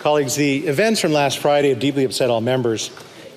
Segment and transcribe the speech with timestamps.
[0.00, 2.90] Colleagues, the events from last Friday have deeply upset all members.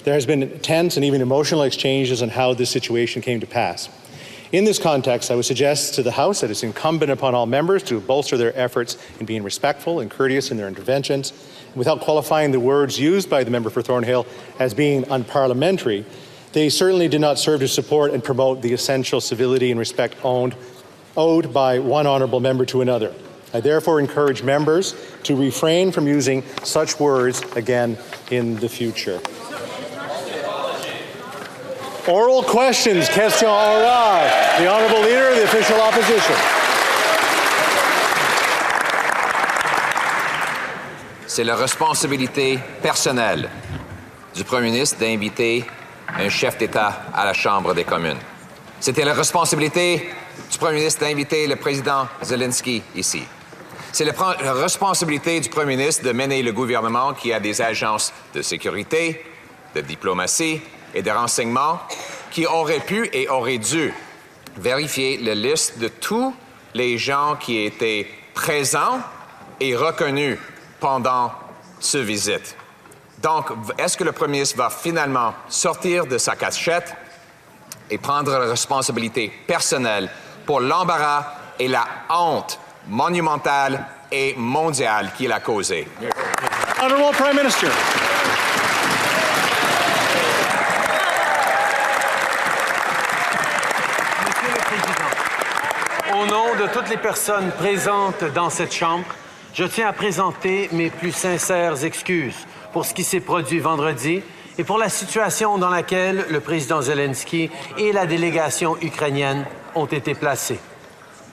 [0.05, 3.89] There has been tense and even emotional exchanges on how this situation came to pass.
[4.53, 7.83] In this context, I would suggest to the House that it's incumbent upon all members
[7.83, 11.33] to bolster their efforts in being respectful and courteous in their interventions.
[11.75, 14.25] Without qualifying the words used by the member for Thornhill
[14.57, 16.05] as being unparliamentary,
[16.53, 20.55] they certainly did not serve to support and promote the essential civility and respect owned,
[21.17, 23.13] owed by one honourable member to another.
[23.53, 27.97] I therefore encourage members to refrain from using such words again
[28.31, 29.19] in the future.
[32.07, 34.57] Oral questions, question orale.
[34.57, 36.35] The Honourable Leader of the Official Opposition.
[41.27, 43.49] C'est la responsabilité personnelle
[44.35, 45.65] du Premier ministre d'inviter
[46.07, 48.19] un chef d'État à la Chambre des communes.
[48.79, 50.09] C'était la responsabilité
[50.51, 53.23] du Premier ministre d'inviter le président Zelensky ici.
[53.93, 58.41] C'est la, responsabilité du Premier ministre de mener le gouvernement qui a des agences de
[58.41, 59.23] sécurité,
[59.75, 60.61] de diplomatie
[60.95, 61.79] et de renseignement
[62.31, 63.93] qui auraient pu et auraient dû
[64.57, 66.33] vérifier la liste de tous
[66.73, 68.99] les gens qui étaient présents
[69.59, 70.39] et reconnus
[70.79, 71.31] pendant
[71.79, 72.55] ce visite.
[73.21, 76.95] Donc, est-ce que le Premier ministre va finalement sortir de sa cachette
[77.91, 80.09] et prendre la responsabilité personnelle
[80.47, 81.27] pour l'embarras
[81.59, 85.87] et la honte monumentale et mondiale qu'il a causée?
[86.81, 87.67] Honorable Prime Minister.
[94.21, 99.05] Monsieur le Président, au nom de toutes les personnes présentes dans cette Chambre,
[99.53, 104.21] je tiens à présenter mes plus sincères excuses pour ce qui s'est produit vendredi
[104.59, 110.13] et pour la situation dans laquelle le président Zelensky et la délégation ukrainienne ont été
[110.13, 110.59] placés.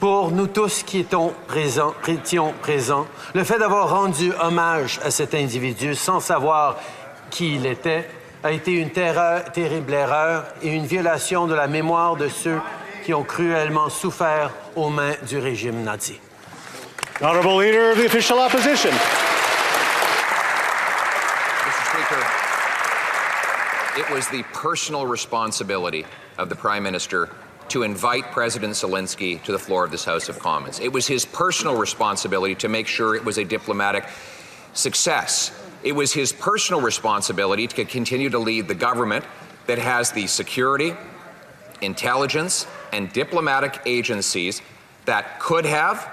[0.00, 5.34] Pour nous tous qui étions présents, étions présents le fait d'avoir rendu hommage à cet
[5.34, 6.78] individu sans savoir
[7.28, 8.08] qui il était
[8.42, 12.58] a été une terreur, terrible erreur et une violation de la mémoire de ceux
[13.04, 16.18] qui ont cruellement souffert aux mains du régime nazi.
[17.20, 18.92] Honourable Leader of the Official Opposition.
[21.66, 21.84] Mr.
[21.90, 22.24] Speaker,
[23.98, 26.06] it was the personal responsibility
[26.38, 27.28] of the Prime Minister
[27.70, 30.80] to invite President Zelensky to the floor of this House of Commons.
[30.80, 34.08] It was his personal responsibility to make sure it was a diplomatic
[34.74, 35.52] success.
[35.82, 39.24] It was his personal responsibility to continue to lead the government
[39.66, 40.94] that has the security,
[41.80, 44.62] intelligence, and diplomatic agencies
[45.04, 46.10] that could have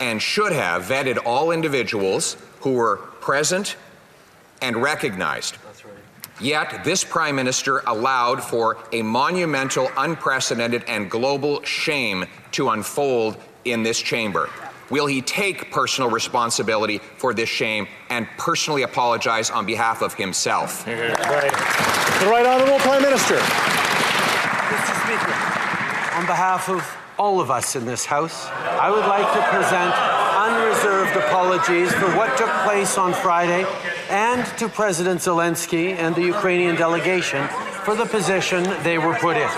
[0.00, 3.76] and should have vetted all individuals who were present
[4.60, 5.56] and recognized.
[6.40, 13.82] Yet, this Prime Minister allowed for a monumental, unprecedented, and global shame to unfold in
[13.82, 14.50] this chamber.
[14.90, 20.86] Will he take personal responsibility for this shame and personally apologize on behalf of himself?
[20.86, 21.50] Right.
[22.20, 23.36] The Right Honourable Prime Minister.
[23.36, 24.94] Mr.
[25.04, 25.32] Speaker,
[26.16, 26.86] on behalf of
[27.18, 29.94] all of us in this House, I would like to present
[30.36, 33.64] unreserved apologies for what took place on Friday
[34.10, 37.46] and to President Zelensky and the Ukrainian delegation
[37.84, 39.48] for the position they were put in.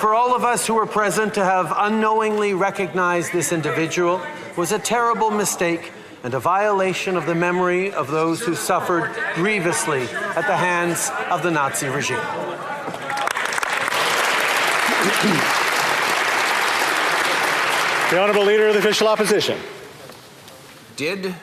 [0.00, 4.20] For all of us who were present to have unknowingly recognized this individual
[4.56, 5.92] was a terrible mistake
[6.24, 11.42] and a violation of the memory of those who suffered grievously at the hands of
[11.42, 12.16] the Nazi regime.
[18.10, 19.58] The Honourable Leader of the Official Opposition.
[20.96, 21.34] Did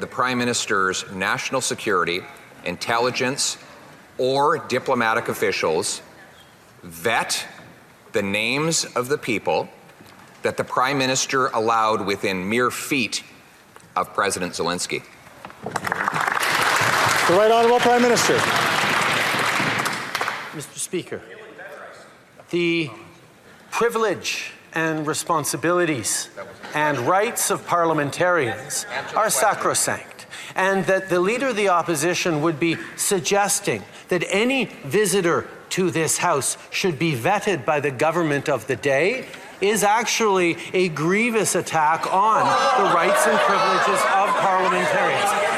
[0.00, 2.20] the Prime Minister's national security,
[2.64, 3.58] intelligence,
[4.16, 6.02] or diplomatic officials
[6.82, 7.46] vet
[8.12, 9.68] the names of the people
[10.42, 13.24] that the Prime Minister allowed within mere feet
[13.96, 15.02] of President Zelensky?
[15.64, 18.38] The Right Honourable Prime Minister.
[20.54, 20.78] Mr.
[20.78, 21.20] Speaker,
[22.50, 22.90] the
[23.70, 26.28] privilege and responsibilities
[26.74, 28.86] and rights of parliamentarians
[29.16, 35.46] are sacrosanct, and that the Leader of the Opposition would be suggesting that any visitor
[35.70, 39.26] to this House should be vetted by the government of the day
[39.60, 42.40] is actually a grievous attack on
[42.78, 45.57] the rights and privileges of parliamentarians.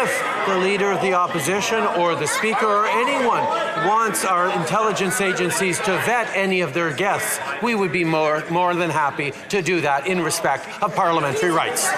[0.00, 3.44] However, if the leader of the opposition or the speaker or anyone
[3.86, 8.74] wants our intelligence agencies to vet any of their guests, we would be more, more
[8.74, 11.90] than happy to do that in respect of parliamentary rights.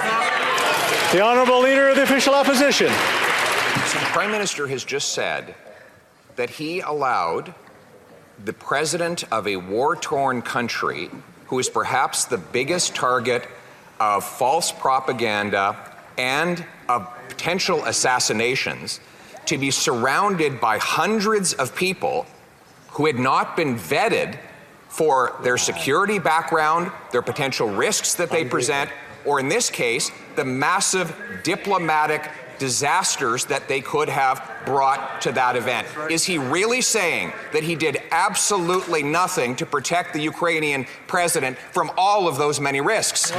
[1.12, 2.88] The Honourable Leader of the Official Opposition.
[2.88, 5.54] So the Prime Minister has just said
[6.34, 7.54] that he allowed
[8.44, 11.08] the president of a war torn country,
[11.46, 13.46] who is perhaps the biggest target
[14.00, 15.76] of false propaganda
[16.18, 19.00] and of potential assassinations
[19.46, 22.26] to be surrounded by hundreds of people
[22.90, 24.38] who had not been vetted
[24.88, 28.90] for their security background, their potential risks that they present,
[29.24, 35.56] or in this case, the massive diplomatic disasters that they could have brought to that
[35.56, 35.86] event.
[36.10, 41.90] Is he really saying that he did absolutely nothing to protect the Ukrainian president from
[41.96, 43.32] all of those many risks?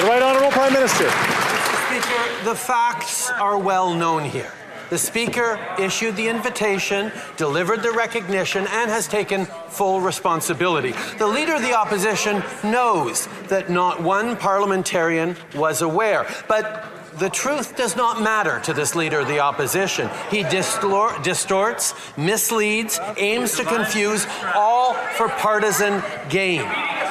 [0.00, 1.10] The Right Honourable Prime Minister.
[1.10, 4.50] Speaker, the facts are well known here.
[4.88, 10.94] The Speaker issued the invitation, delivered the recognition, and has taken full responsibility.
[11.18, 16.86] The Leader of the Opposition knows that not one parliamentarian was aware, but
[17.18, 20.08] the truth does not matter to this Leader of the Opposition.
[20.30, 26.62] He distor- distorts, misleads, aims to confuse, all for partisan gain.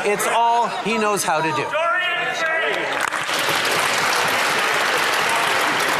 [0.06, 1.88] It's all he knows how to do.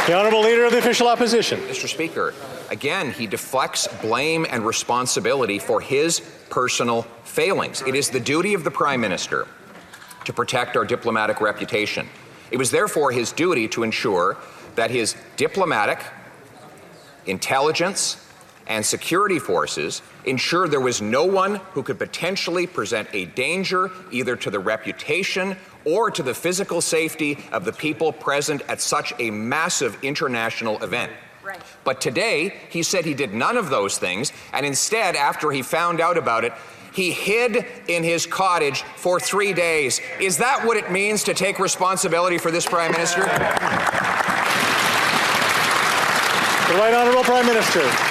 [0.06, 1.60] The Honourable Leader of the Official Opposition.
[1.60, 1.86] Mr.
[1.86, 2.34] Speaker,
[2.70, 7.82] again, he deflects blame and responsibility for his personal failings.
[7.82, 9.46] It is the duty of the Prime Minister
[10.24, 12.08] to protect our diplomatic reputation.
[12.50, 14.36] It was therefore his duty to ensure
[14.74, 16.00] that his diplomatic,
[17.26, 18.26] intelligence,
[18.66, 24.34] and security forces ensured there was no one who could potentially present a danger either
[24.36, 29.30] to the reputation or to the physical safety of the people present at such a
[29.30, 31.12] massive international event.
[31.42, 31.60] Right.
[31.84, 36.00] But today, he said he did none of those things, and instead, after he found
[36.00, 36.52] out about it,
[36.92, 40.00] he hid in his cottage for three days.
[40.20, 43.22] Is that what it means to take responsibility for this, Prime Minister?
[46.70, 48.09] The Right Honourable Prime Minister.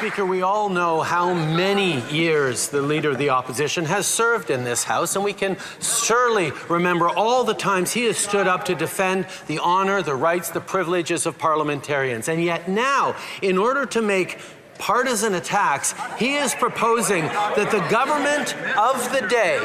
[0.00, 4.64] Speaker, we all know how many years the Leader of the Opposition has served in
[4.64, 8.74] this House, and we can surely remember all the times he has stood up to
[8.74, 12.30] defend the honor, the rights, the privileges of parliamentarians.
[12.30, 14.38] And yet now, in order to make
[14.80, 19.58] partisan attacks, he is proposing that the government of the day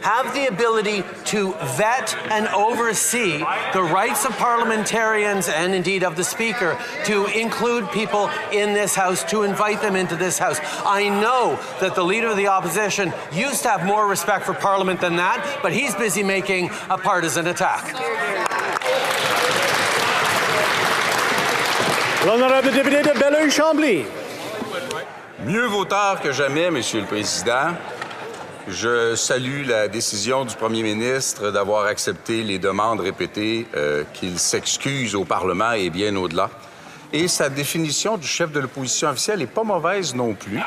[0.00, 3.38] have the ability to vet and oversee
[3.74, 9.24] the rights of parliamentarians and indeed of the Speaker to include people in this House,
[9.24, 10.58] to invite them into this House.
[10.86, 15.00] I know that the Leader of the Opposition used to have more respect for Parliament
[15.00, 17.92] than that, but he's busy making a partisan attack.
[22.24, 24.19] L'Honourable député de Beloeil-Chambly.
[25.46, 27.74] Mieux vaut tard que jamais, Monsieur le Président.
[28.68, 35.14] Je salue la décision du Premier ministre d'avoir accepté les demandes répétées euh, qu'il s'excuse
[35.14, 36.50] au Parlement et bien au-delà.
[37.14, 40.60] Et sa définition du chef de l'opposition officielle n'est pas mauvaise non plus.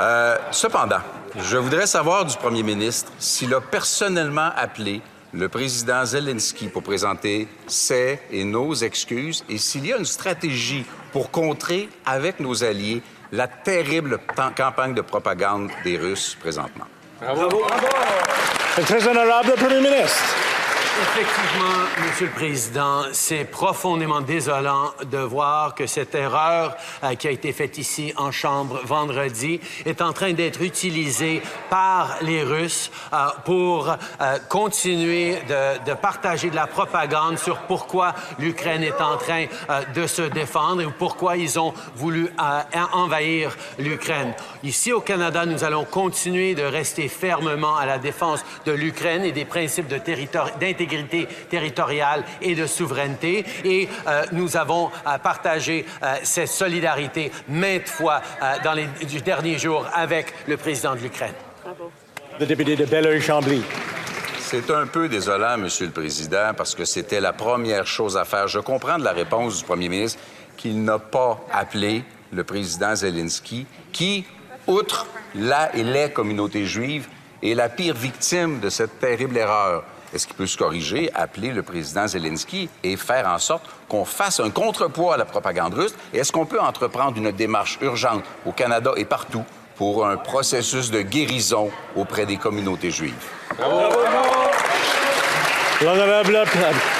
[0.00, 1.00] Euh, cependant,
[1.36, 5.02] je voudrais savoir du Premier ministre s'il a personnellement appelé
[5.34, 10.86] le président Zelensky pour présenter ses et nos excuses et s'il y a une stratégie
[11.12, 13.02] pour contrer avec nos alliés
[13.34, 14.20] la terrible
[14.56, 16.86] campagne de propagande des Russes présentement.
[17.20, 20.43] Le très honorable Premier ministre.
[21.02, 27.32] Effectivement, Monsieur le Président, c'est profondément désolant de voir que cette erreur euh, qui a
[27.32, 33.26] été faite ici en Chambre vendredi est en train d'être utilisée par les Russes euh,
[33.44, 39.46] pour euh, continuer de, partager de la propagande sur pourquoi l'Ukraine est en train
[39.94, 42.28] de se défendre et pourquoi ils ont voulu
[42.92, 44.34] envahir l'Ukraine.
[44.62, 49.32] Ici au Canada, nous allons continuer de rester fermement à la défense de l'Ukraine et
[49.32, 50.50] des principes de territoire-
[50.84, 53.44] d'intégrité territoriale et de souveraineté.
[53.64, 59.20] Et euh, nous avons euh, partagé euh, cette solidarité maintes fois euh, dans les du-
[59.20, 61.34] derniers jours avec le président de l'Ukraine.
[62.38, 63.62] Le député de Belleuil-Chambly.
[64.40, 68.46] C'est un peu désolant, Monsieur le Président, parce que c'était la première chose à faire.
[68.46, 70.20] Je comprends de la réponse du Premier ministre
[70.56, 74.24] qu'il n'a pas appelé le président Zelensky, qui,
[74.66, 77.08] outre la et les communautés juives,
[77.42, 79.84] est la pire victime de cette terrible erreur.
[80.14, 84.38] Est-ce qu'il peut se corriger, appeler le président Zelensky et faire en sorte qu'on fasse
[84.38, 85.94] un contrepoids à la propagande russe?
[86.12, 89.42] Et est-ce qu'on peut entreprendre une démarche urgente au Canada et partout
[89.74, 93.14] pour un processus de guérison auprès des communautés juives?
[95.84, 96.38] L'Honourable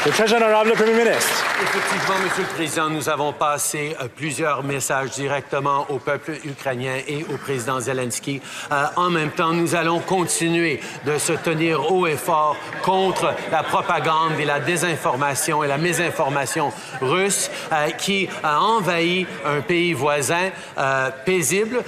[0.05, 1.45] Le très honorable Premier ministre.
[1.63, 7.25] Effectivement, Monsieur le Président, nous avons passé euh, plusieurs messages directement au peuple ukrainien et
[7.33, 8.43] au président Zelensky.
[8.71, 13.63] Euh, en même temps, nous allons continuer de se tenir haut et fort contre la
[13.63, 20.51] propagande et la désinformation et la mésinformation russe euh, qui a envahi un pays voisin
[21.25, 21.83] paisible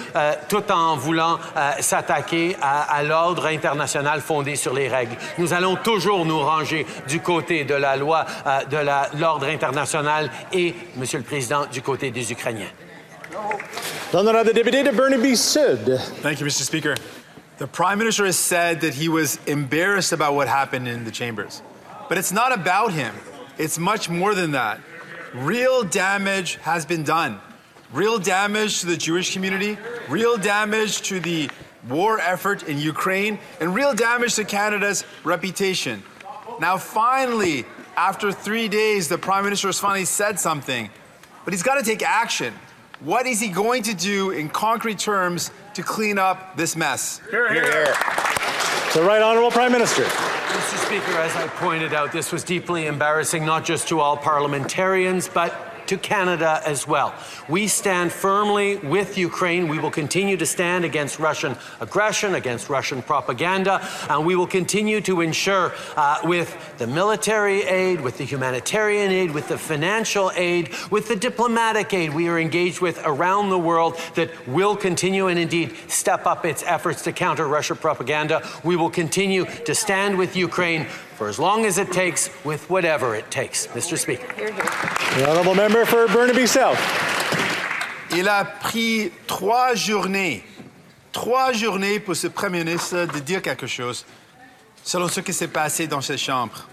[0.49, 1.39] tout en voulant
[1.81, 5.17] s'attaquer à, à l'ordre international fondé sur les règles.
[5.39, 10.75] Nous allons toujours nous ranger du côté de la loi euh, de l'ordre international et,
[10.97, 12.71] Monsieur le Président, du côté des Ukrainiens.
[14.13, 15.99] L'honorable député de Burnaby Sud.
[16.23, 16.63] Thank you, Mr.
[16.63, 16.95] Speaker.
[17.59, 21.63] The Prime Minister has said that he was embarrassed about what happened in the chambers.
[22.09, 23.15] But it's not about him,
[23.59, 24.81] it's much more than that.
[25.35, 27.41] Real damage has been done.
[27.93, 29.79] Real damage to the Jewish community,
[30.09, 31.51] real damage to the
[31.89, 36.03] war effort in Ukraine, and real damage to Canada's reputation.
[36.61, 37.65] Now, finally,
[37.97, 40.91] after three days, the Prime Minister has finally said something,
[41.45, 42.55] but he's got to take action.
[43.01, 47.21] What is he going to do in concrete terms to clean up this mess?
[47.31, 47.95] Here, here.
[48.95, 50.05] The Right Honourable Prime Minister.
[50.05, 50.87] Mr.
[50.87, 55.66] Speaker, as I pointed out, this was deeply embarrassing, not just to all parliamentarians, but
[55.89, 57.15] to Canada as well.
[57.49, 59.69] We stand firmly with Ukraine.
[59.69, 65.01] We will continue to stand against Russian aggression, against Russian propaganda, and we will continue
[65.03, 70.71] to ensure, uh, with the military aid, with the humanitarian aid, with the financial aid,
[70.91, 75.39] with the diplomatic aid we are engaged with around the world, that will continue and
[75.39, 78.43] indeed step up its efforts to counter Russia propaganda.
[78.65, 83.15] We will continue to stand with Ukraine for as long as it takes, with whatever
[83.15, 83.67] it takes.
[83.69, 83.97] Mr.
[83.97, 84.27] Speaker.
[84.37, 86.79] The Honourable Member for Burnaby South.
[88.13, 90.45] Il a pris trois journées,
[91.13, 94.05] trois journées pour ce Premier ministre de dire quelque chose
[94.85, 96.69] selon ce qui s'est passé dans cette chambre.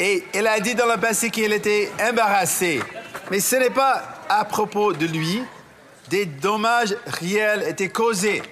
[0.00, 2.82] Et il a dit dans le passé qu'il était embarrassé.
[3.30, 5.42] Mais ce n'est pas à propos de lui.
[6.08, 8.42] Des dommages réels étaient causés.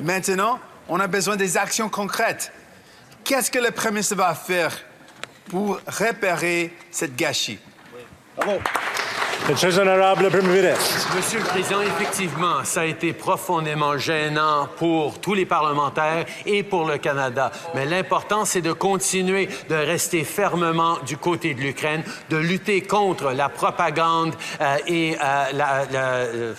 [0.00, 2.50] Maintenant, on a besoin des actions concrètes.
[3.24, 4.72] Qu'est-ce que le Premier ministre va faire
[5.48, 7.58] pour réparer cette gâchis?
[9.48, 11.14] Le très honorable Premier ministre.
[11.16, 16.86] Monsieur le Président, effectivement, ça a été profondément gênant pour tous les parlementaires et pour
[16.86, 17.50] le Canada.
[17.74, 23.32] Mais l'important, c'est de continuer de rester fermement du côté de l'Ukraine, de lutter contre
[23.32, 26.54] la propagande euh, et euh, la- la- euh,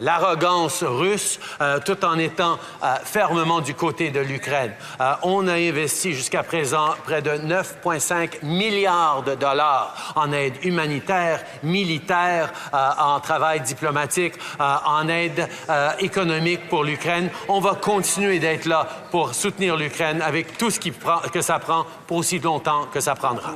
[0.00, 4.72] l'arrogance russe, euh, tout en étant euh, fermement du côté de l'Ukraine.
[5.00, 11.40] Euh, on a investi jusqu'à présent près de 9,5 milliards de dollars en aide humanitaire,
[11.62, 17.30] militaire, euh, en travail diplomatique, euh, en aide euh, économique pour l'Ukraine.
[17.48, 21.58] On va continuer d'être là pour soutenir l'Ukraine avec tout ce qui prend, que ça
[21.58, 23.52] prend pour aussi longtemps que ça prendra.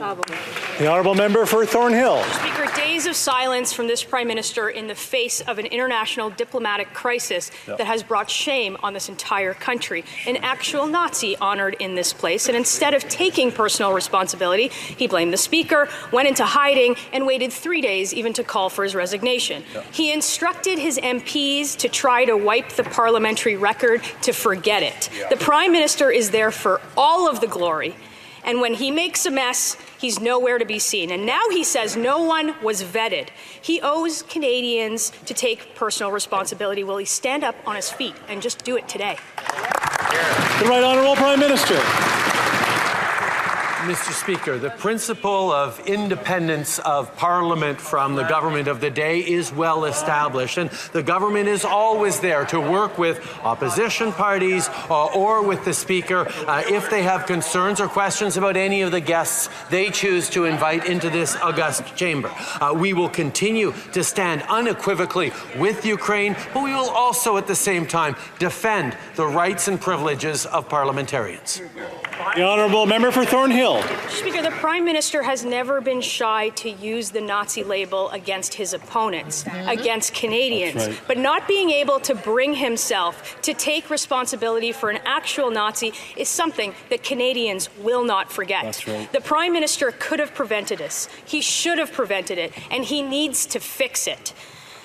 [0.79, 2.23] The Honourable Member for Thornhill.
[2.41, 6.93] Speaker, days of silence from this Prime Minister in the face of an international diplomatic
[6.93, 10.05] crisis that has brought shame on this entire country.
[10.27, 12.49] An actual Nazi honored in this place.
[12.49, 17.53] And instead of taking personal responsibility, he blamed the Speaker, went into hiding, and waited
[17.53, 19.63] three days even to call for his resignation.
[19.93, 25.09] He instructed his MPs to try to wipe the parliamentary record to forget it.
[25.31, 27.95] The Prime Minister is there for all of the glory.
[28.45, 31.11] And when he makes a mess, he's nowhere to be seen.
[31.11, 33.29] And now he says no one was vetted.
[33.61, 36.85] He owes Canadians to take personal responsibility.
[36.85, 39.17] Will he stand up on his feet and just do it today?
[40.61, 41.81] The Right Honourable Prime Minister.
[43.81, 44.13] Mr.
[44.13, 49.87] Speaker, the principle of independence of Parliament from the government of the day is well
[49.87, 55.65] established, and the government is always there to work with opposition parties uh, or with
[55.65, 59.89] the Speaker uh, if they have concerns or questions about any of the guests they
[59.89, 62.31] choose to invite into this august chamber.
[62.61, 67.57] Uh, we will continue to stand unequivocally with Ukraine, but we will also at the
[67.57, 71.63] same time defend the rights and privileges of parliamentarians.
[72.37, 73.83] The Honourable Member for Thornhill.
[74.09, 78.73] Speaker, the Prime Minister has never been shy to use the Nazi label against his
[78.73, 79.69] opponents, mm-hmm.
[79.69, 80.87] against Canadians.
[80.87, 81.01] Right.
[81.09, 86.29] But not being able to bring himself to take responsibility for an actual Nazi is
[86.29, 88.87] something that Canadians will not forget.
[88.87, 89.11] Right.
[89.13, 91.09] The Prime Minister could have prevented this.
[91.25, 94.35] He should have prevented it, and he needs to fix it.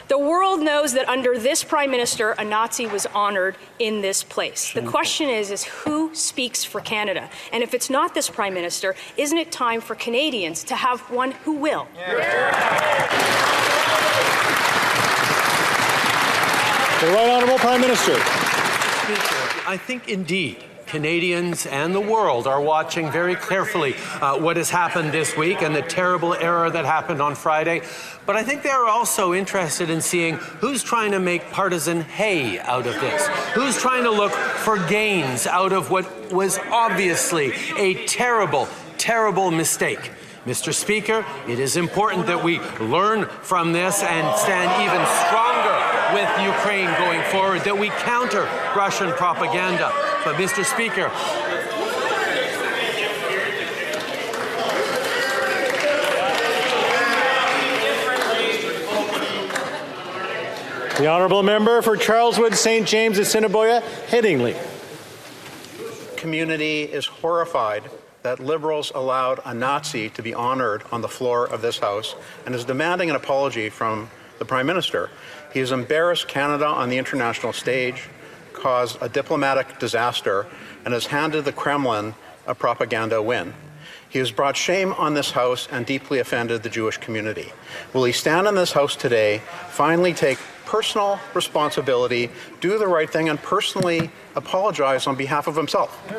[0.08, 4.72] The world knows that under this prime minister, a Nazi was honored in this place.
[4.72, 7.28] The question is, is who speaks for Canada?
[7.52, 11.32] And if it's not this prime minister, isn't it time for Canadians to have one
[11.32, 11.88] who will?
[17.02, 18.14] The Right Honourable Prime Minister.
[18.14, 24.70] Speaker, I think indeed Canadians and the world are watching very carefully uh, what has
[24.70, 27.82] happened this week and the terrible error that happened on Friday.
[28.26, 32.88] But I think they're also interested in seeing who's trying to make partisan hay out
[32.88, 38.68] of this, who's trying to look for gains out of what was obviously a terrible,
[38.98, 40.12] terrible mistake.
[40.46, 40.72] Mr.
[40.72, 46.94] Speaker, it is important that we learn from this and stand even stronger with Ukraine
[47.00, 48.44] going forward, that we counter
[48.76, 49.92] Russian propaganda.
[50.26, 50.66] But, Mr.
[50.66, 51.12] Speaker,
[60.98, 62.88] The honourable member for Charleswood, St.
[62.88, 64.56] James, Assiniboia, Headingley.
[66.16, 67.84] Community is horrified
[68.24, 72.16] that Liberals allowed a Nazi to be honored on the floor of this House
[72.48, 75.12] and is demanding an apology from the Prime Minister.
[75.54, 78.10] He has embarrassed Canada on the international stage,
[78.66, 80.48] caused a diplomatic disaster,
[80.86, 82.16] and has handed the Kremlin
[82.48, 83.54] a propaganda win.
[84.10, 87.54] He has brought shame on this House and deeply offended the Jewish community.
[87.94, 93.30] Will he stand in this House today, finally take personal responsibility, do the right thing,
[93.30, 96.02] and personally apologize on behalf of himself?
[96.10, 96.18] The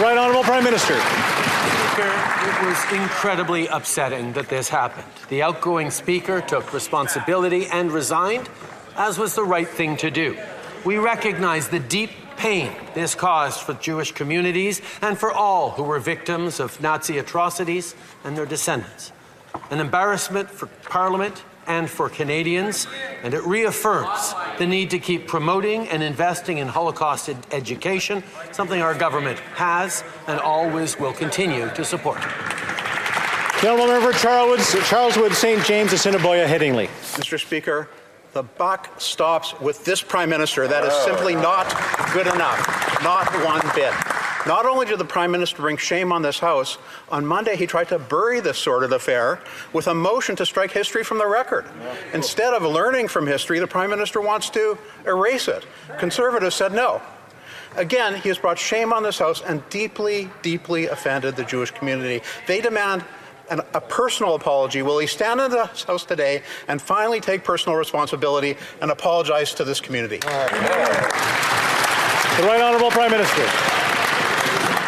[0.00, 0.94] Right Honourable Prime Minister.
[0.94, 5.12] It was incredibly upsetting that this happened.
[5.28, 8.48] The outgoing Speaker took responsibility and resigned,
[8.96, 10.36] as was the right thing to do.
[10.84, 15.98] We recognize the deep pain this caused for Jewish communities and for all who were
[15.98, 19.12] victims of Nazi atrocities and their descendants.
[19.70, 22.86] An embarrassment for Parliament and for Canadians,
[23.24, 28.22] and it reaffirms the need to keep promoting and investing in Holocaust ed- education,
[28.52, 32.20] something our government has and always will continue to support.
[33.60, 35.64] The honourable member for Charleswood, Charleswood, St.
[35.64, 36.86] James, Assiniboia, Headingley.
[37.14, 37.40] Mr.
[37.40, 37.88] Speaker,
[38.36, 40.68] the buck stops with this Prime Minister.
[40.68, 41.40] That is simply oh.
[41.40, 41.66] not
[42.12, 43.02] good enough.
[43.02, 43.94] Not one bit.
[44.46, 46.76] Not only did the Prime Minister bring shame on this House,
[47.08, 49.40] on Monday he tried to bury this sort of affair
[49.72, 51.64] with a motion to strike history from the record.
[52.12, 54.76] Instead of learning from history, the Prime Minister wants to
[55.06, 55.64] erase it.
[55.98, 57.00] Conservatives said no.
[57.76, 62.22] Again, he has brought shame on this House and deeply, deeply offended the Jewish community.
[62.46, 63.02] They demand
[63.50, 64.82] an, a personal apology.
[64.82, 69.64] Will he stand in the House today and finally take personal responsibility and apologize to
[69.64, 70.18] this community?
[70.18, 70.28] The
[72.42, 73.95] Right Honourable Prime Minister.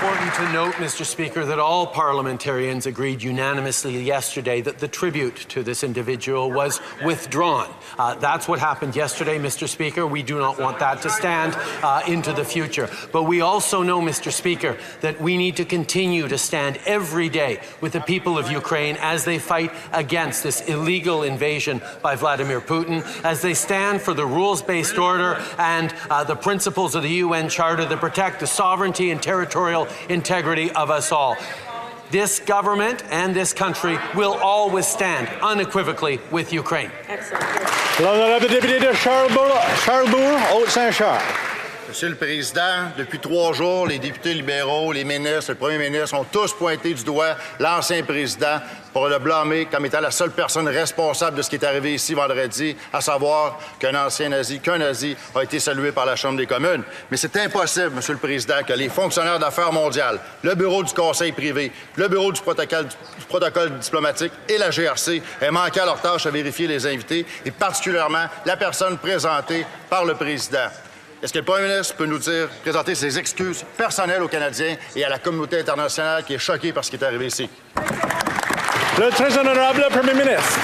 [0.01, 1.05] Important to note, Mr.
[1.05, 7.69] Speaker, that all parliamentarians agreed unanimously yesterday that the tribute to this individual was withdrawn.
[7.99, 9.69] Uh, that's what happened yesterday, Mr.
[9.69, 10.07] Speaker.
[10.07, 12.89] We do not want that to stand uh, into the future.
[13.11, 14.31] But we also know, Mr.
[14.31, 18.97] Speaker, that we need to continue to stand every day with the people of Ukraine
[19.01, 24.27] as they fight against this illegal invasion by Vladimir Putin, as they stand for the
[24.27, 29.11] rules based order and uh, the principles of the UN Charter that protect the sovereignty
[29.11, 31.37] and territorial integrity of us all.
[32.11, 36.91] This government and this country will always stand unequivocally with Ukraine.
[38.01, 39.53] L'honorable député de Charlesbourg,
[39.85, 41.48] Charlesbourg Haute-Saint-Charles.
[41.89, 46.25] Monsieur le Président, depuis trois jours, les députés libéraux, les ministres, le premier ministre ont
[46.25, 48.61] tous pointé du doigt l'ancien président
[48.93, 52.13] pour le blâmer comme étant la seule personne responsable de ce qui est arrivé ici
[52.13, 56.47] vendredi, à savoir qu'un ancien nazi, qu'un nazi a été salué par la Chambre des
[56.47, 56.83] communes.
[57.11, 61.33] Mais c'est impossible, Monsieur le Président, que les fonctionnaires d'affaires mondiales, le bureau du Conseil
[61.33, 66.31] privé, le bureau du protocole, diplomatique et la GRC aient manqué à leur tâche à
[66.31, 70.69] vérifier les invités, et particulièrement la personne présentée par le Président.
[71.21, 75.05] Est-ce que le Premier ministre peut nous dire, présenter ses excuses personnelles aux Canadiens et
[75.05, 77.51] à la communauté internationale qui est choquée par ce qui est arrivé ici?
[78.99, 80.61] Le très honorable Premier ministre.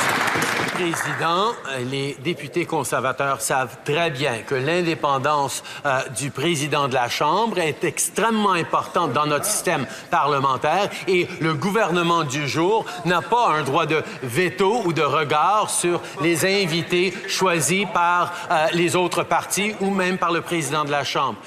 [0.75, 7.09] Président, euh, les députés conservateurs savent très bien que l'indépendance euh, du président de la
[7.09, 13.51] Chambre est extrêmement importante dans notre système parlementaire et le gouvernement du jour n'a pas
[13.51, 19.23] un droit de veto ou de regard sur les invités choisis par euh, les autres
[19.23, 21.39] partis ou même par le président de la Chambre.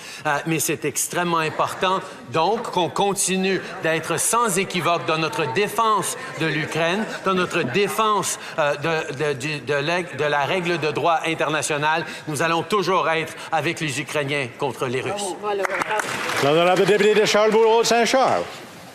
[0.45, 1.99] Mais c'est extrêmement important
[2.31, 9.16] donc qu'on continue d'être sans équivoque dans notre défense de l'Ukraine, dans notre défense de,
[9.17, 12.05] de, de de la règle de droit international.
[12.27, 15.35] Nous allons toujours être avec les Ukrainiens contre les Russes.
[16.43, 18.43] L'honorable député de Charlesbourg Haute-Saint-Charles.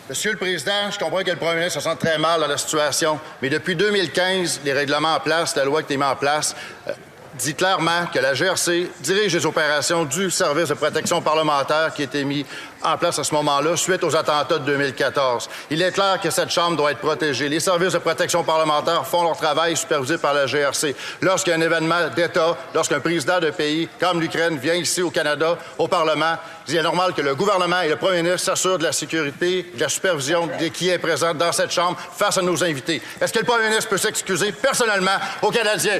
[0.09, 2.57] Monsieur le Président, je comprends que le Premier ministre se sent très mal dans la
[2.57, 6.55] situation, mais depuis 2015, les règlements en place, la loi qui est mise en place,
[6.87, 6.91] euh,
[7.35, 12.05] dit clairement que la GRC dirige les opérations du service de protection parlementaire qui a
[12.05, 12.45] été mis
[12.83, 15.49] en place à ce moment-là, suite aux attentats de 2014.
[15.69, 17.49] Il est clair que cette Chambre doit être protégée.
[17.49, 20.95] Les services de protection parlementaire font leur travail supervisé par la GRC.
[21.21, 25.09] Lorsqu'il y a un événement d'État, lorsqu'un président de pays comme l'Ukraine vient ici au
[25.09, 26.35] Canada, au Parlement,
[26.67, 29.81] il est normal que le gouvernement et le premier ministre s'assurent de la sécurité, de
[29.81, 33.01] la supervision de qui est présent dans cette Chambre face à nos invités.
[33.19, 35.99] Est-ce que le premier ministre peut s'excuser personnellement aux Canadiens?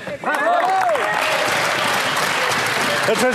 [3.05, 3.31] Le très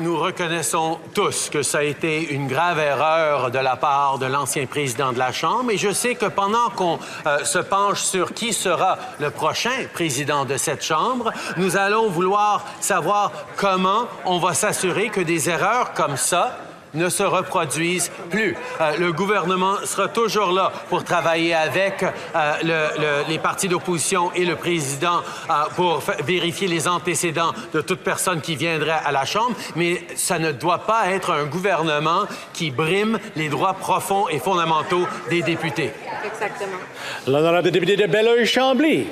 [0.00, 4.66] nous reconnaissons tous que ça a été une grave erreur de la part de l'ancien
[4.66, 8.52] président de la Chambre et je sais que pendant qu'on euh, se penche sur qui
[8.52, 15.10] sera le prochain président de cette Chambre, nous allons vouloir savoir comment on va s'assurer
[15.10, 16.56] que des erreurs comme ça
[16.94, 18.56] ne se reproduisent plus.
[18.80, 24.30] Euh, le gouvernement sera toujours là pour travailler avec euh, le- le- les partis d'opposition
[24.34, 29.24] et le président euh, pour vérifier les antécédents de toute personne qui viendrait à la
[29.24, 34.38] Chambre, mais ça ne doit pas être un gouvernement qui brime les droits profonds et
[34.38, 35.92] fondamentaux des députés.
[36.24, 36.78] Exactement.
[37.26, 39.06] L'honorable député de Belleuil-Chambly.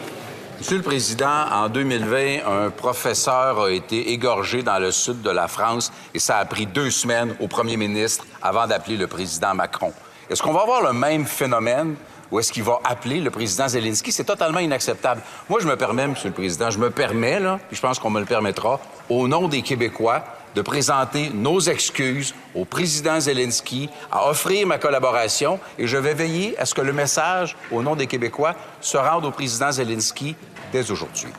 [0.59, 5.47] Monsieur le Président, en 2020, un professeur a été égorgé dans le sud de la
[5.47, 9.93] France et ça a pris deux semaines au premier ministre avant d'appeler le président Macron.
[10.29, 11.95] Est-ce qu'on va avoir le même phénomène
[12.33, 14.11] ou est-ce qu'il va appeler le président Zelensky?
[14.11, 15.23] C'est totalement inacceptable.
[15.49, 18.11] Moi, je me permets, Monsieur le Président, je me permets, là, puis je pense qu'on
[18.11, 24.29] me le permettra, au nom des Québécois, de présenter nos excuses au président Zelensky, à
[24.29, 28.07] offrir ma collaboration et je vais veiller à ce que le message, au nom des
[28.07, 30.37] Québécois, se rende au président Zelensky
[30.73, 31.33] dès aujourd'hui.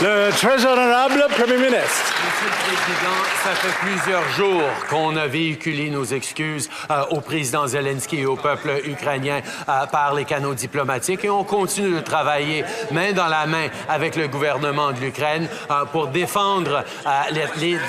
[0.00, 2.14] Le très honorable Premier ministre.
[2.24, 7.66] Monsieur le Président, ça fait plusieurs jours qu'on a véhiculé nos excuses euh, au président
[7.66, 12.64] Zelensky et au peuple ukrainien euh, par les canaux diplomatiques et on continue de travailler
[12.92, 16.82] main dans la main avec le gouvernement de l'Ukraine euh, pour défendre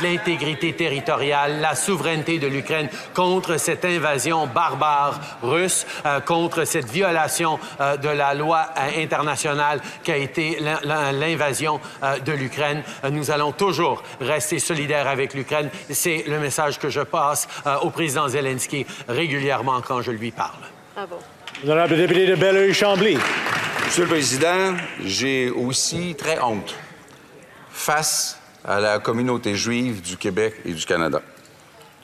[0.02, 5.86] l'intégrité territoriale, la souveraineté de l'Ukraine contre cette invasion barbare russe,
[6.26, 7.60] contre cette violation
[8.02, 8.66] de la loi
[8.98, 10.80] internationale qui a été l'in-
[11.12, 12.84] l'invasion euh, de l'Ukraine.
[13.04, 15.70] Euh, Nous allons toujours rester solidaires avec l'Ukraine.
[15.90, 20.62] C'est le message que je passe euh, au président Zelensky régulièrement quand je lui parle.
[20.96, 21.18] Bravo.
[21.64, 23.18] L'honorable député de Belleuil-Chambly.
[23.86, 26.76] Monsieur le Président, j'ai aussi très honte
[27.70, 31.22] face à la communauté juive du Québec et du Canada.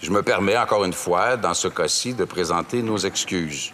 [0.02, 3.72] Je me permets encore une fois, dans ce cas-ci, de présenter nos excuses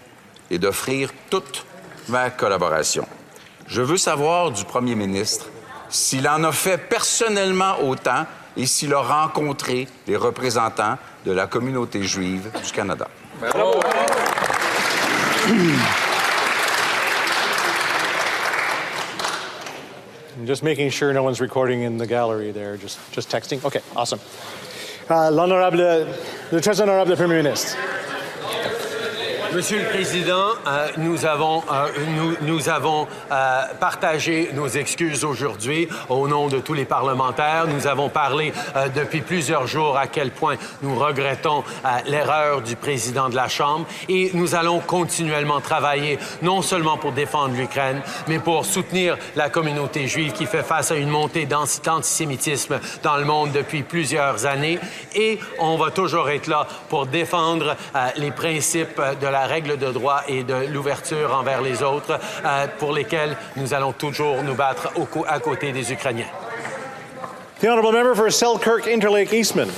[0.49, 1.65] et d'offrir toute
[2.09, 3.07] ma collaboration.
[3.67, 5.47] Je veux savoir du Premier ministre
[5.89, 8.25] s'il en a fait personnellement autant
[8.55, 13.07] et s'il a rencontré les représentants de la communauté juive du Canada.
[20.45, 22.77] Just making sure no one's recording in the gallery there.
[22.77, 23.63] Just, just texting.
[23.65, 24.19] Okay, awesome.
[25.09, 26.05] Uh, L'honorable,
[26.51, 27.75] le très honorable Premier ministre.
[29.53, 31.87] Monsieur le Président, euh, nous avons, euh,
[33.31, 37.65] euh, partagé nos excuses aujourd'hui au nom de tous les parlementaires.
[37.67, 38.51] Nous avons parlé
[38.95, 41.63] depuis plusieurs jours à quel point nous regrettons
[42.07, 47.55] l'erreur du président de la Chambre et nous allons continuellement travailler non seulement pour défendre
[47.55, 52.79] l'Ukraine, mais pour soutenir la communauté juive qui fait face à une montée d'anti- d'antisémitisme
[53.03, 54.79] dans le monde depuis plusieurs années.
[55.15, 57.75] Et on va toujours être là pour défendre
[58.17, 62.93] les principes de la règle de droit et de l'ouverture envers les autres, euh, pour
[62.93, 66.29] lesquels nous allons toujours nous battre au à côté des Ukrainiens.
[67.59, 69.69] The honorable member for Selkirk Interlake Eastman.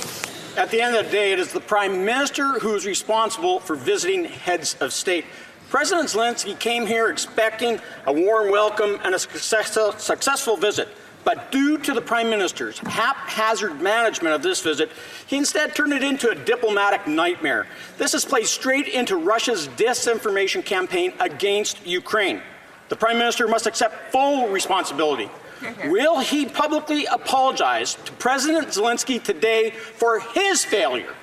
[0.56, 3.76] At the end of the day, it is the Prime Minister who is responsible for
[3.76, 5.24] visiting heads of state.
[5.70, 10.88] President Zelensky came here expecting a warm welcome and a successful, successful visit.
[11.24, 14.90] But due to the Prime Minister's haphazard management of this visit,
[15.26, 17.66] he instead turned it into a diplomatic nightmare.
[17.98, 22.40] This has played straight into Russia's disinformation campaign against Ukraine.
[22.88, 25.30] The Prime Minister must accept full responsibility.
[25.84, 31.14] Will he publicly apologize to President Zelensky today for his failure?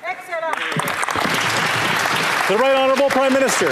[2.47, 3.69] The right honorable Prime Minister.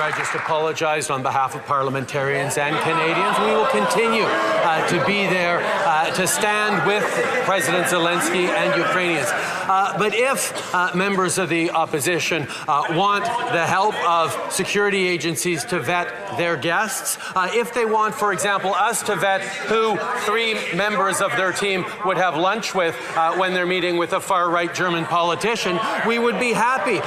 [0.00, 3.38] I just apologized on behalf of parliamentarians and Canadians.
[3.40, 7.04] We will continue uh, to be there uh, to stand with
[7.44, 9.28] President Zelensky and Ukrainians.
[9.28, 15.64] Uh, but if uh, members of the opposition uh, want the help of security agencies
[15.64, 20.54] to vet their guests, uh, if they want, for example, us to vet who three
[20.74, 22.94] members of their team would have lunch with
[23.36, 26.98] when they're meeting with a far right German politician, we would be happy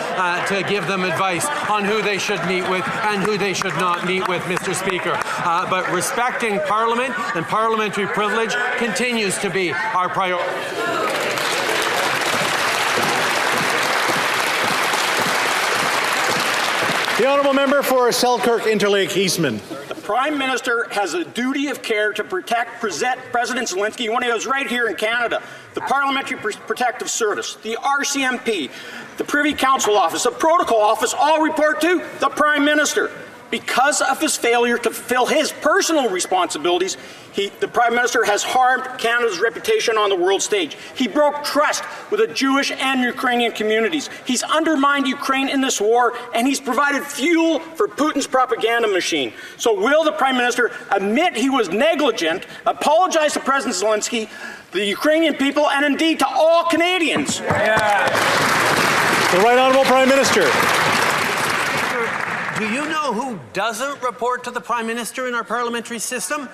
[0.54, 3.74] to give them advice on who they should meet with with and who they should
[3.76, 4.76] not meet with, Mr.
[4.76, 5.14] Speaker.
[5.16, 10.50] Uh, but respecting Parliament and parliamentary privilege continues to be our priority.
[17.18, 19.62] The Honourable Member for Selkirk Interlake Eastman.
[20.06, 24.46] Prime Minister has a duty of care to protect present President Zelensky one of those
[24.46, 25.42] right here in Canada.
[25.74, 28.70] The Parliamentary Protective Service, the RCMP,
[29.18, 33.10] the Privy Council Office, the Protocol Office all report to the Prime Minister.
[33.52, 36.98] Because of his failure to fulfill his personal responsibilities,
[37.32, 40.78] he, the Prime Minister has harmed Canada's reputation on the world stage.
[40.96, 44.10] He broke trust with the Jewish and Ukrainian communities.
[44.26, 49.34] He's undermined Ukraine in this war, and he's provided fuel for Putin's propaganda machine.
[49.58, 54.30] So, will the Prime Minister admit he was negligent, apologize to President Zelensky,
[54.72, 57.40] the Ukrainian people, and indeed to all Canadians?
[57.40, 58.08] Yeah.
[59.34, 60.50] The Right Honourable Prime Minister.
[62.58, 66.48] Do you know who doesn't report to the Prime Minister in our parliamentary system?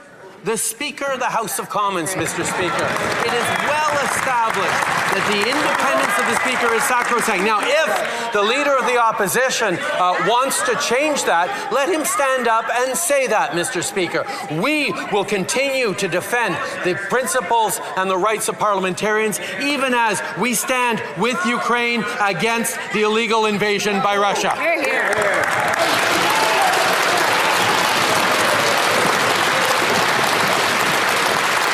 [0.43, 2.43] The Speaker of the House of Commons, Mr.
[2.43, 2.87] Speaker.
[3.27, 7.43] It is well established that the independence of the Speaker is sacrosanct.
[7.43, 12.47] Now, if the Leader of the Opposition uh, wants to change that, let him stand
[12.47, 13.83] up and say that, Mr.
[13.83, 14.25] Speaker.
[14.61, 20.53] We will continue to defend the principles and the rights of parliamentarians, even as we
[20.53, 24.55] stand with Ukraine against the illegal invasion by Russia.
[24.55, 25.01] Here, here.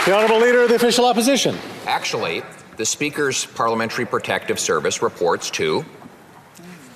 [0.08, 1.58] The Honourable Leader of the Official Opposition.
[1.88, 2.44] Actually,
[2.76, 5.86] the Speaker's Parliamentary Protective Service reports to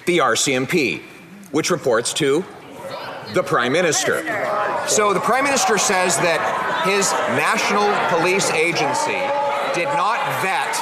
[0.06, 1.02] the RCMP,
[1.52, 2.44] which reports to
[3.34, 4.18] the Prime Minister.
[4.88, 7.88] So the Prime Minister says that his National
[8.20, 9.24] Police Agency
[9.74, 10.76] did not vet.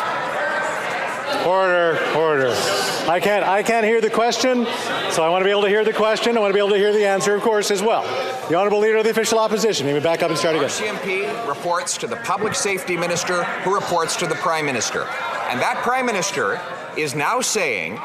[1.46, 2.79] Order, order.
[3.08, 4.66] I can't, I can't hear the question,
[5.12, 6.38] so I want to be able to hear the question.
[6.38, 8.04] I want to be able to hear the answer, of course, as well.
[8.50, 9.88] The Honourable Leader of the Official Opposition.
[9.88, 10.70] Me back up and start again.
[10.70, 15.04] RCMP reports to the Public Safety Minister, who reports to the Prime Minister.
[15.50, 16.62] And that Prime Minister
[16.98, 17.96] is now saying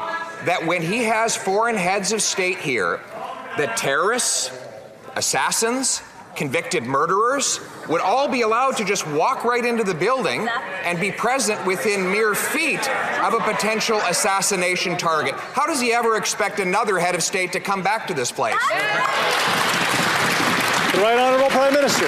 [0.45, 3.01] that when he has foreign heads of state here,
[3.57, 4.51] that terrorists,
[5.15, 6.01] assassins,
[6.35, 10.47] convicted murderers would all be allowed to just walk right into the building
[10.83, 12.87] and be present within mere feet
[13.21, 15.35] of a potential assassination target.
[15.35, 18.55] How does he ever expect another head of state to come back to this place?
[20.93, 22.05] The Right Honourable Prime Minister.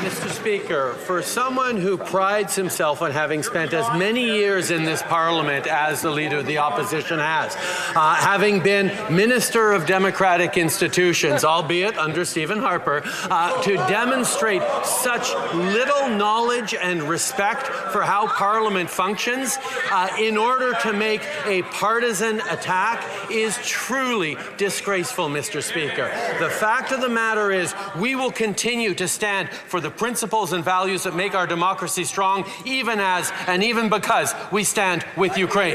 [0.00, 0.30] Mr.
[0.48, 5.66] Speaker, for someone who prides himself on having spent as many years in this Parliament
[5.66, 7.54] as the Leader of the Opposition has,
[7.94, 15.34] uh, having been Minister of Democratic Institutions, albeit under Stephen Harper, uh, to demonstrate such
[15.52, 19.58] little knowledge and respect for how Parliament functions
[19.92, 25.62] uh, in order to make a partisan attack is truly disgraceful, Mr.
[25.62, 26.10] Speaker.
[26.40, 29.90] The fact of the matter is, we will continue to stand for the
[30.38, 35.04] principles and values that make our democracy strong, even as and even because we stand
[35.16, 35.74] with Ukraine.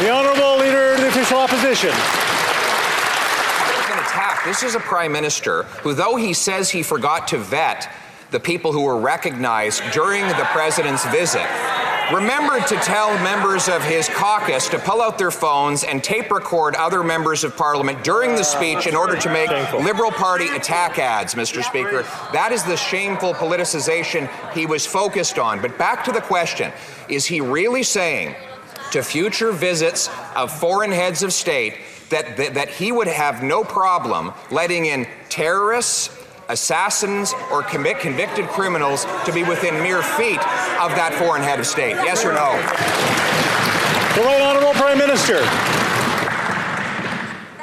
[0.00, 1.90] The Honourable Leader of the Official Opposition.
[4.44, 7.88] This is a prime minister who, though he says he forgot to vet
[8.30, 11.46] the people who were recognized during the president's visit,
[12.12, 16.74] remembered to tell members of his caucus to pull out their phones and tape record
[16.74, 19.50] other members of parliament during the speech in order to make.
[19.72, 21.62] Liberal Party attack ads, Mr.
[21.62, 22.02] Speaker.
[22.32, 25.60] That is the shameful politicization he was focused on.
[25.60, 26.72] But back to the question
[27.08, 28.34] is he really saying
[28.92, 31.78] to future visits of foreign heads of state
[32.10, 36.10] that, that, that he would have no problem letting in terrorists?
[36.52, 40.40] Assassins, or commit convicted criminals to be within mere feet
[40.78, 41.96] of that foreign head of state?
[42.04, 42.52] Yes or no?
[44.14, 45.40] The Right Honourable Prime Minister.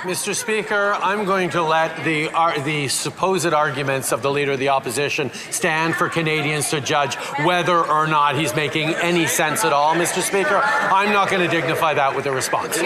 [0.04, 0.34] Mr.
[0.34, 4.69] Speaker, I'm going to let the, uh, the supposed arguments of the Leader of the
[4.69, 9.93] Opposition stand for Canadians to judge whether or not he's making any sense at all,
[9.95, 10.21] Mr.
[10.21, 10.62] Speaker.
[10.63, 12.80] I'm not going to dignify that with a response.